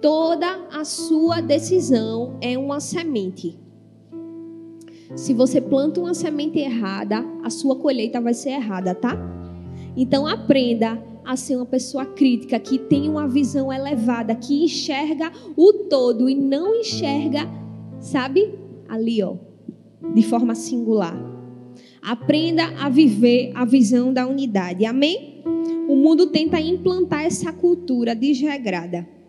[0.02, 3.56] Toda a sua decisão é uma semente.
[5.14, 9.16] Se você planta uma semente errada, a sua colheita vai ser errada, tá?
[9.96, 15.72] Então aprenda a ser uma pessoa crítica, que tem uma visão elevada, que enxerga o
[15.72, 17.48] todo e não enxerga,
[18.00, 18.58] sabe?
[18.88, 19.36] Ali, ó,
[20.12, 21.16] de forma singular.
[22.02, 24.84] Aprenda a viver a visão da unidade.
[24.84, 25.44] Amém?
[25.88, 29.21] O mundo tenta implantar essa cultura desregrada.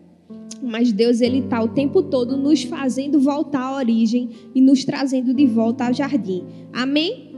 [0.62, 5.34] Mas Deus ele está o tempo todo nos fazendo voltar à origem e nos trazendo
[5.34, 6.44] de volta ao jardim.
[6.72, 7.34] Amém?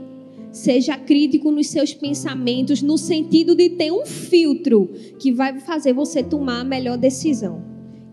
[0.51, 6.23] Seja crítico nos seus pensamentos, no sentido de ter um filtro que vai fazer você
[6.23, 7.61] tomar a melhor decisão.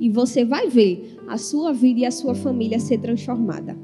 [0.01, 3.79] E você vai ver a sua vida e a sua família ser transformada.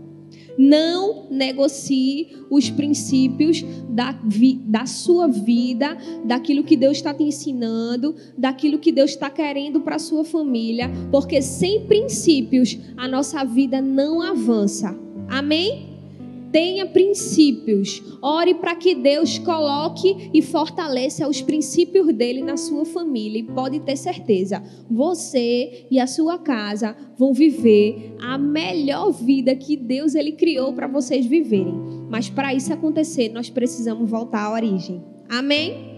[0.63, 8.15] Não negocie os princípios da, vi, da sua vida, daquilo que Deus está te ensinando,
[8.37, 13.81] daquilo que Deus está querendo para a sua família, porque sem princípios a nossa vida
[13.81, 14.95] não avança.
[15.31, 15.90] Amém?
[16.53, 18.03] Tenha princípios.
[18.21, 23.41] Ore para que Deus coloque e fortaleça os princípios dele na sua família.
[23.41, 29.77] E pode ter certeza, você e a sua casa vão viver a melhor vida que
[29.77, 31.75] Deus ele criou para vocês viverem.
[32.09, 35.03] Mas para isso acontecer, nós precisamos voltar à origem.
[35.29, 35.91] Amém?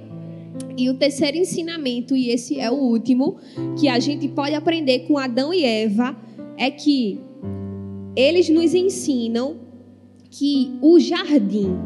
[0.76, 3.36] E o terceiro ensinamento, e esse é o último,
[3.78, 6.16] que a gente pode aprender com Adão e Eva,
[6.58, 7.18] é que
[8.14, 9.62] eles nos ensinam
[10.32, 11.76] que o jardim,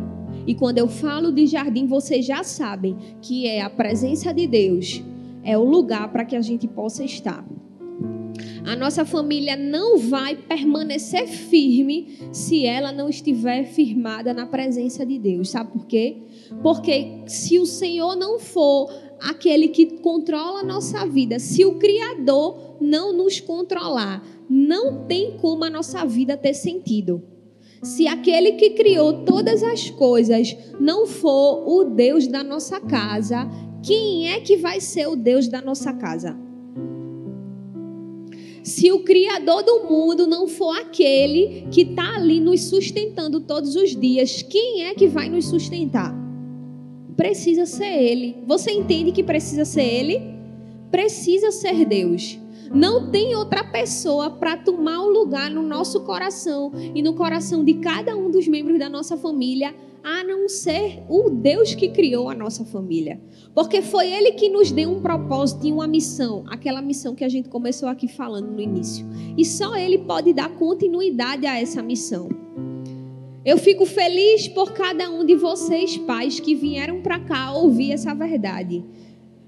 [0.46, 5.02] e quando eu falo de jardim, vocês já sabem que é a presença de Deus,
[5.42, 7.44] é o lugar para que a gente possa estar.
[8.64, 15.18] A nossa família não vai permanecer firme se ela não estiver firmada na presença de
[15.18, 15.50] Deus.
[15.50, 16.16] Sabe por quê?
[16.62, 22.76] Porque se o Senhor não for aquele que controla a nossa vida, se o Criador
[22.80, 27.35] não nos controlar, não tem como a nossa vida ter sentido.
[27.86, 33.48] Se aquele que criou todas as coisas não for o Deus da nossa casa,
[33.80, 36.36] quem é que vai ser o Deus da nossa casa?
[38.64, 43.94] Se o Criador do mundo não for aquele que está ali nos sustentando todos os
[43.94, 46.12] dias, quem é que vai nos sustentar?
[47.16, 48.36] Precisa ser Ele.
[48.48, 50.20] Você entende que precisa ser Ele?
[50.90, 52.36] Precisa ser Deus.
[52.72, 57.74] Não tem outra pessoa para tomar o lugar no nosso coração e no coração de
[57.74, 62.34] cada um dos membros da nossa família, a não ser o Deus que criou a
[62.34, 63.20] nossa família.
[63.52, 67.28] Porque foi Ele que nos deu um propósito e uma missão, aquela missão que a
[67.28, 69.04] gente começou aqui falando no início.
[69.36, 72.28] E só Ele pode dar continuidade a essa missão.
[73.44, 78.12] Eu fico feliz por cada um de vocês, pais, que vieram para cá ouvir essa
[78.12, 78.84] verdade.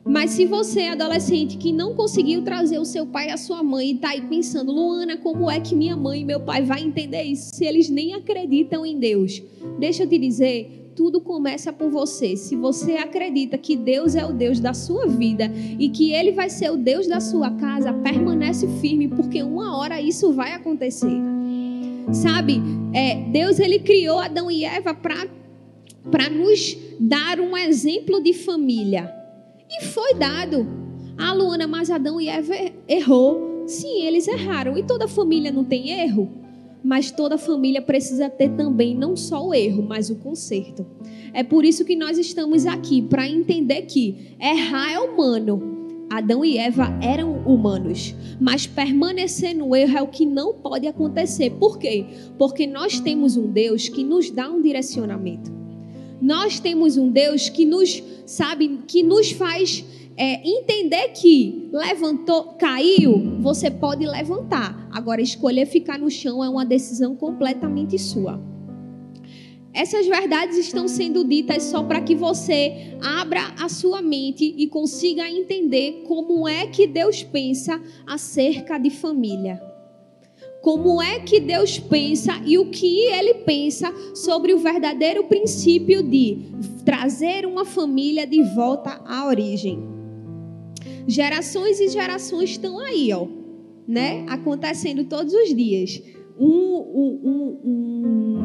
[0.08, 3.62] Mas se você é adolescente que não conseguiu trazer o seu pai e a sua
[3.62, 6.78] mãe e está aí pensando, Luana, como é que minha mãe e meu pai vão
[6.78, 9.42] entender isso se eles nem acreditam em Deus?
[9.78, 12.36] Deixa eu te dizer, tudo começa por você.
[12.36, 16.48] Se você acredita que Deus é o Deus da sua vida e que Ele vai
[16.48, 21.20] ser o Deus da sua casa, permanece firme, porque uma hora isso vai acontecer.
[22.12, 22.62] Sabe,
[22.94, 29.17] é, Deus ele criou Adão e Eva para nos dar um exemplo de família.
[29.70, 30.66] E foi dado.
[31.16, 32.54] A Luana, mas Adão e Eva
[32.86, 33.64] errou.
[33.66, 34.78] Sim, eles erraram.
[34.78, 36.30] E toda família não tem erro?
[36.82, 40.86] Mas toda família precisa ter também não só o erro, mas o conserto.
[41.34, 45.76] É por isso que nós estamos aqui, para entender que errar é humano.
[46.08, 51.50] Adão e Eva eram humanos, mas permanecer no erro é o que não pode acontecer.
[51.50, 52.06] Por quê?
[52.38, 55.52] Porque nós temos um Deus que nos dá um direcionamento.
[56.20, 59.84] Nós temos um Deus que nos, sabe, que nos faz
[60.16, 64.88] é, entender que levantou, caiu, você pode levantar.
[64.90, 68.40] Agora, escolher ficar no chão é uma decisão completamente sua.
[69.72, 75.30] Essas verdades estão sendo ditas só para que você abra a sua mente e consiga
[75.30, 79.67] entender como é que Deus pensa acerca de família.
[80.60, 86.48] Como é que Deus pensa e o que ele pensa sobre o verdadeiro princípio de
[86.88, 89.86] trazer uma família de volta à origem.
[91.06, 93.26] Gerações e gerações estão aí, ó,
[93.86, 94.24] né?
[94.26, 96.02] Acontecendo todos os dias.
[96.38, 98.38] Um, um, um,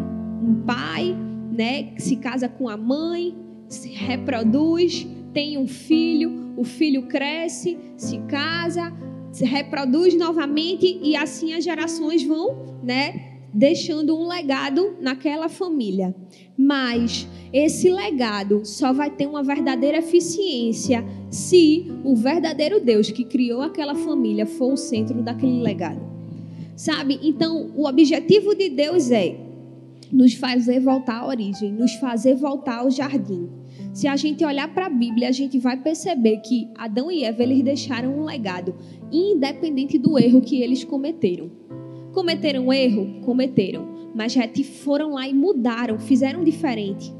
[0.44, 1.16] um, pai,
[1.52, 1.94] né?
[1.98, 3.34] Se casa com a mãe,
[3.70, 8.92] se reproduz, tem um filho, o filho cresce, se casa,
[9.34, 16.16] se reproduz novamente e assim as gerações vão, né, deixando um legado naquela família.
[16.56, 23.62] Mas esse legado só vai ter uma verdadeira eficiência se o verdadeiro Deus que criou
[23.62, 26.02] aquela família for o centro daquele legado.
[26.76, 27.20] Sabe?
[27.24, 29.36] Então, o objetivo de Deus é
[30.12, 33.50] nos fazer voltar à origem, nos fazer voltar ao jardim.
[33.94, 37.44] Se a gente olhar para a Bíblia, a gente vai perceber que Adão e Eva
[37.44, 38.74] eles deixaram um legado,
[39.12, 41.52] independente do erro que eles cometeram.
[42.12, 43.22] Cometeram erro?
[43.22, 47.14] Cometeram, mas foram lá e mudaram, fizeram diferente.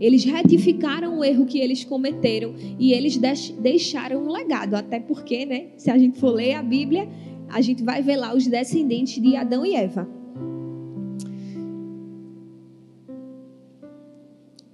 [0.00, 3.16] Eles retificaram o erro que eles cometeram e eles
[3.60, 7.08] deixaram um legado, até porque, né, se a gente for ler a Bíblia,
[7.48, 10.17] a gente vai ver lá os descendentes de Adão e Eva.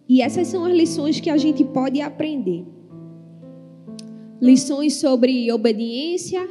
[0.08, 2.64] E essas são as lições que a gente pode aprender.
[4.40, 6.46] Lições sobre obediência,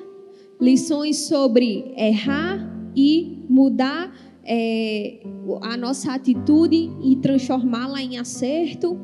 [0.59, 5.19] lições sobre errar e mudar é,
[5.61, 8.97] a nossa atitude e transformá-la em acerto.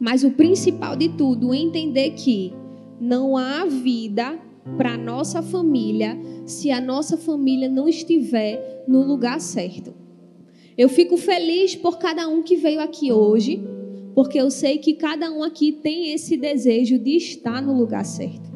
[0.00, 2.52] Mas o principal de tudo, entender que
[3.00, 4.38] não há vida
[4.76, 10.03] para nossa família se a nossa família não estiver no lugar certo.
[10.76, 13.62] Eu fico feliz por cada um que veio aqui hoje,
[14.14, 18.50] porque eu sei que cada um aqui tem esse desejo de estar no lugar certo,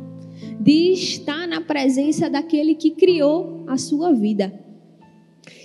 [0.61, 4.53] de estar na presença daquele que criou a sua vida.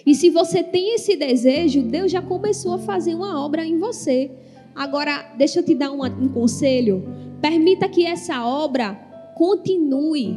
[0.06, 4.32] E se você tem esse desejo, Deus já começou a fazer uma obra em você.
[4.76, 7.04] Agora, deixa eu te dar um, um conselho.
[7.42, 8.94] Permita que essa obra
[9.36, 10.36] continue.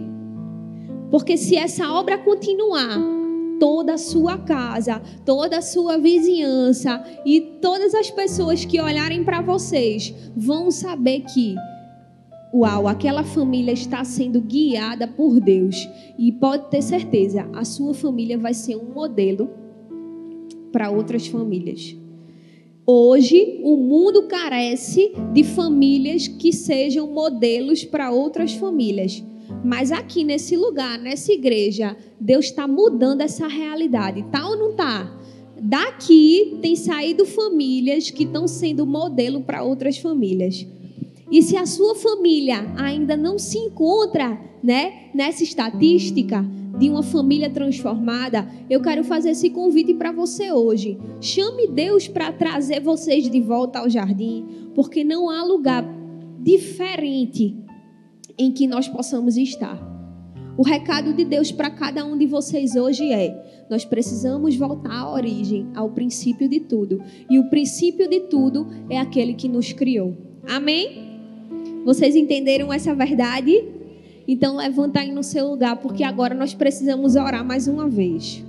[1.11, 2.99] Porque se essa obra continuar,
[3.59, 9.41] toda a sua casa, toda a sua vizinhança e todas as pessoas que olharem para
[9.41, 11.55] vocês vão saber que
[12.55, 15.77] uau, aquela família está sendo guiada por Deus
[16.19, 19.51] e pode ter certeza, a sua família vai ser um modelo
[20.73, 21.97] para outras famílias.
[22.87, 29.25] Hoje, o mundo carece de famílias que sejam modelos para outras famílias.
[29.64, 35.12] Mas aqui nesse lugar, nessa igreja, Deus está mudando essa realidade, tá ou não tá?
[35.61, 40.66] Daqui tem saído famílias que estão sendo modelo para outras famílias.
[41.30, 46.44] E se a sua família ainda não se encontra, né, nessa estatística
[46.78, 50.99] de uma família transformada, eu quero fazer esse convite para você hoje.
[51.20, 54.44] Chame Deus para trazer vocês de volta ao jardim,
[54.74, 55.84] porque não há lugar
[56.38, 57.57] diferente
[58.39, 59.80] em que nós possamos estar.
[60.59, 65.12] O recado de Deus para cada um de vocês hoje é: nós precisamos voltar à
[65.12, 67.03] origem, ao princípio de tudo.
[67.28, 70.16] E o princípio de tudo é aquele que nos criou.
[70.49, 71.20] Amém?
[71.84, 73.64] Vocês entenderam essa verdade?
[74.26, 78.43] Então levanta aí no seu lugar, porque agora nós precisamos orar mais uma vez.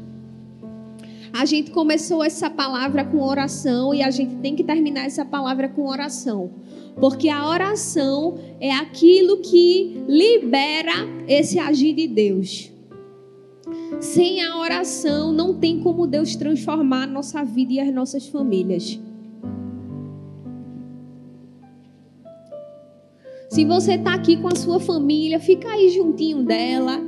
[1.34, 5.70] A gente começou essa palavra com oração e a gente tem que terminar essa palavra
[5.70, 6.52] com oração.
[7.00, 10.94] Porque a oração é aquilo que libera
[11.28, 12.72] esse agir de Deus.
[14.00, 19.00] Sem a oração, não tem como Deus transformar a nossa vida e as nossas famílias.
[23.50, 27.00] Se você está aqui com a sua família, fica aí juntinho dela.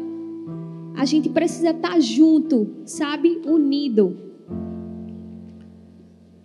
[0.95, 3.41] A gente precisa estar tá junto, sabe?
[3.45, 4.28] Unido.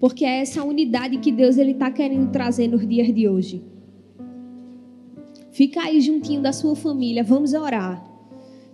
[0.05, 3.65] Porque é essa unidade que Deus ele está querendo trazer nos dias de hoje.
[5.51, 8.05] Fica aí juntinho da sua família, vamos orar.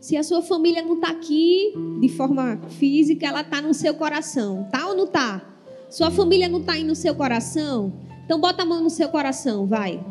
[0.00, 4.66] Se a sua família não está aqui de forma física, ela está no seu coração.
[4.72, 5.40] Tá ou não tá?
[5.88, 7.92] Sua família não está aí no seu coração?
[8.24, 10.04] Então bota a mão no seu coração, vai.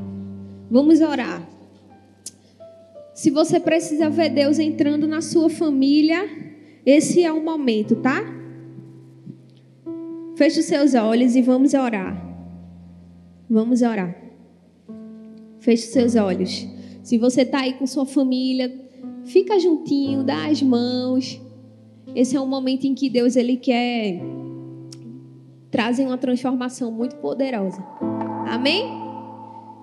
[0.71, 1.45] Vamos orar.
[3.13, 6.29] Se você precisa ver Deus entrando na sua família,
[6.85, 8.38] esse é o momento, tá?
[10.39, 12.15] Feche os seus olhos e vamos orar.
[13.49, 14.15] Vamos orar.
[15.59, 16.65] Feche os seus olhos.
[17.03, 18.73] Se você está aí com sua família,
[19.25, 21.41] fica juntinho, dá as mãos.
[22.15, 24.21] Esse é um momento em que Deus ele quer
[25.69, 27.85] trazer uma transformação muito poderosa.
[28.47, 28.85] Amém?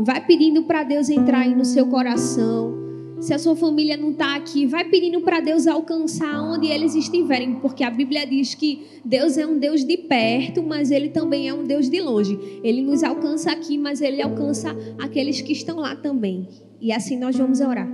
[0.01, 2.86] Vai pedindo para Deus entrar aí no seu coração.
[3.19, 7.55] Se a sua família não está aqui, vai pedindo para Deus alcançar onde eles estiverem,
[7.55, 11.55] porque a Bíblia diz que Deus é um Deus de perto, mas Ele também é
[11.55, 12.39] um Deus de longe.
[12.63, 16.47] Ele nos alcança aqui, mas Ele alcança aqueles que estão lá também.
[16.79, 17.89] E assim nós vamos orar.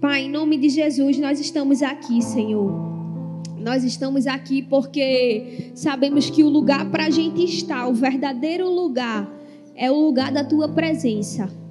[0.00, 2.72] Pai, em nome de Jesus, nós estamos aqui, Senhor.
[3.60, 9.32] Nós estamos aqui porque sabemos que o lugar para a gente estar, o verdadeiro lugar,
[9.76, 11.61] é o lugar da tua presença.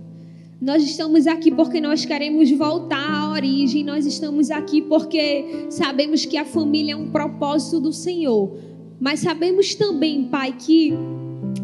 [0.61, 3.83] Nós estamos aqui porque nós queremos voltar à origem.
[3.83, 8.55] Nós estamos aqui porque sabemos que a família é um propósito do Senhor.
[8.99, 10.93] Mas sabemos também, Pai, que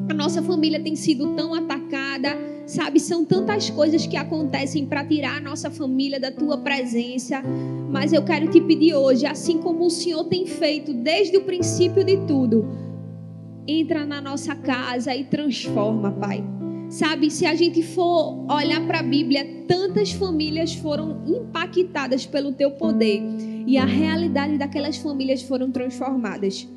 [0.09, 2.35] a nossa família tem sido tão atacada.
[2.65, 7.43] Sabe, são tantas coisas que acontecem para tirar a nossa família da tua presença.
[7.91, 12.03] Mas eu quero te pedir hoje, assim como o Senhor tem feito desde o princípio
[12.03, 12.65] de tudo,
[13.67, 16.56] entra na nossa casa e transforma, Pai.
[16.89, 22.71] Sabe, se a gente for olhar para a Bíblia, tantas famílias foram impactadas pelo teu
[22.71, 23.21] poder
[23.67, 26.67] e a realidade daquelas famílias foram transformadas.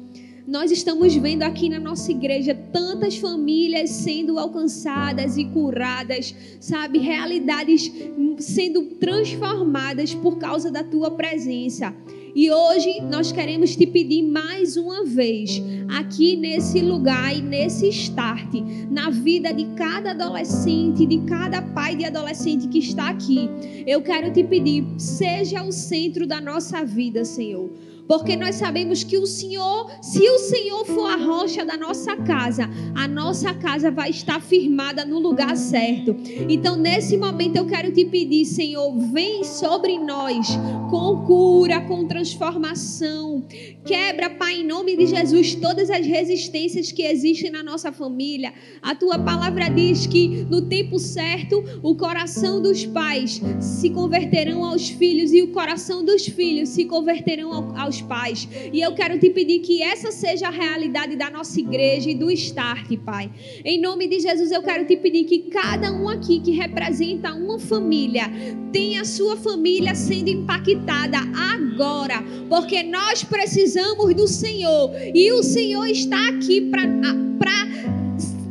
[0.46, 6.98] Nós estamos vendo aqui na nossa igreja tantas famílias sendo alcançadas e curadas, sabe?
[6.98, 7.92] Realidades
[8.38, 11.94] sendo transformadas por causa da tua presença.
[12.34, 18.54] E hoje nós queremos te pedir mais uma vez, aqui nesse lugar e nesse start,
[18.90, 23.50] na vida de cada adolescente, de cada pai de adolescente que está aqui.
[23.86, 27.70] Eu quero te pedir, seja o centro da nossa vida, Senhor
[28.10, 32.68] porque nós sabemos que o Senhor, se o Senhor for a rocha da nossa casa,
[32.92, 36.16] a nossa casa vai estar firmada no lugar certo.
[36.48, 40.48] Então, nesse momento, eu quero te pedir, Senhor, vem sobre nós
[40.90, 43.39] com cura, com transformação.
[43.84, 48.52] Quebra, Pai, em nome de Jesus, todas as resistências que existem na nossa família.
[48.82, 54.88] A tua palavra diz que no tempo certo, o coração dos pais se converterão aos
[54.88, 58.48] filhos e o coração dos filhos se converterão aos pais.
[58.72, 62.30] E eu quero te pedir que essa seja a realidade da nossa igreja e do
[62.30, 63.30] Start, Pai.
[63.64, 67.58] Em nome de Jesus, eu quero te pedir que cada um aqui que representa uma
[67.58, 68.30] família
[68.72, 71.18] tenha a sua família sendo impactada
[71.52, 76.84] agora, porque nós precisamos do Senhor e o Senhor está aqui para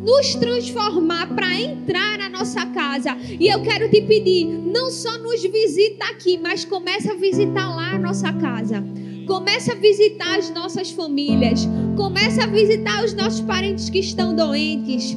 [0.01, 3.15] nos transformar para entrar na nossa casa.
[3.39, 7.91] E eu quero te pedir, não só nos visita aqui, mas começa a visitar lá
[7.91, 8.83] a nossa casa.
[9.27, 11.67] Começa a visitar as nossas famílias.
[11.95, 15.15] Começa a visitar os nossos parentes que estão doentes.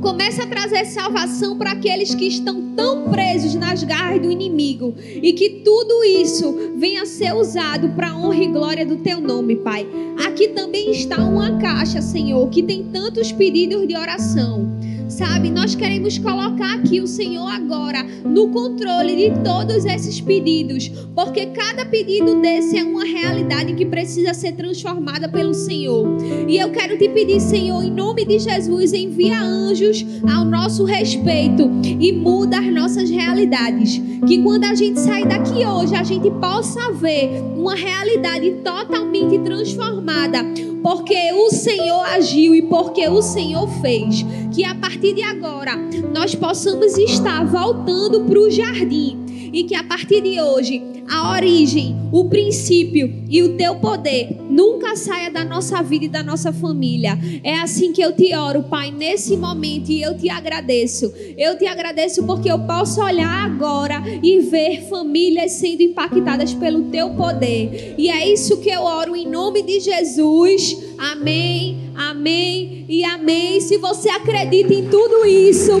[0.00, 4.94] Começa a trazer salvação para aqueles que estão tão presos nas garras do inimigo.
[4.98, 9.20] E que tudo isso venha a ser usado para a honra e glória do teu
[9.20, 9.86] nome, Pai.
[10.26, 14.79] Aqui também está uma caixa, Senhor, que tem tantos pedidos de oração
[15.10, 15.50] sabe?
[15.50, 21.84] Nós queremos colocar aqui o Senhor agora no controle de todos esses pedidos, porque cada
[21.84, 26.06] pedido desse é uma realidade que precisa ser transformada pelo Senhor.
[26.48, 31.68] E eu quero te pedir, Senhor, em nome de Jesus, envia anjos ao nosso respeito
[31.84, 34.00] e muda as nossas realidades.
[34.26, 40.44] Que quando a gente sair daqui hoje, a gente possa ver uma realidade totalmente transformada
[40.82, 44.24] porque o Senhor agiu e porque o Senhor fez.
[44.52, 45.76] Que a partir de agora
[46.12, 49.19] nós possamos estar voltando para o jardim
[49.52, 54.94] e que a partir de hoje a origem, o princípio e o teu poder nunca
[54.94, 57.18] saia da nossa vida e da nossa família.
[57.42, 61.12] É assim que eu te oro, Pai, nesse momento e eu te agradeço.
[61.36, 67.10] Eu te agradeço porque eu posso olhar agora e ver famílias sendo impactadas pelo teu
[67.10, 67.96] poder.
[67.98, 70.76] E é isso que eu oro em nome de Jesus.
[70.96, 71.90] Amém.
[71.96, 73.60] Amém e amém.
[73.60, 75.72] Se você acredita em tudo isso,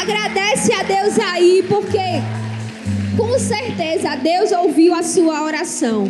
[0.00, 1.98] agradece a Deus aí, porque
[3.18, 6.04] com certeza Deus ouviu a sua oração.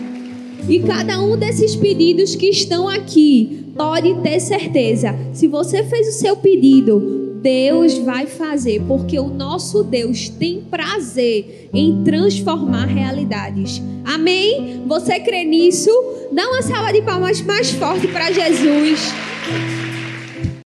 [0.68, 6.18] E cada um desses pedidos que estão aqui, pode ter certeza, se você fez o
[6.18, 13.80] seu pedido, Deus vai fazer, porque o nosso Deus tem prazer em transformar realidades.
[14.04, 14.82] Amém?
[14.86, 15.90] Você crê nisso?
[16.30, 19.14] Dá uma salva de palmas mais forte para Jesus.